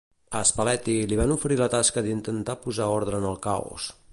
[0.37, 3.93] A Spalletti li van oferir la tasca d'intentar posar ordre en el caos.